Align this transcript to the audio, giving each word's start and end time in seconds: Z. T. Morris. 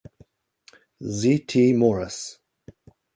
Z. 1.17 1.37
T. 1.45 1.73
Morris. 1.73 2.39